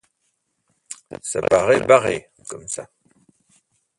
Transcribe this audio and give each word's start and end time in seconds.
Ça 1.21 1.43
paraît 1.43 1.85
barré, 1.85 2.31
comme 2.49 2.67
ça… 2.67 2.89